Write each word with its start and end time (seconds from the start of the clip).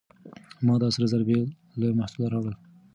ما 0.65 0.75
دا 0.81 0.87
سره 0.95 1.05
زر 1.11 1.21
بې 1.27 1.39
له 1.79 1.87
محصوله 1.99 2.27
راوړل. 2.33 2.55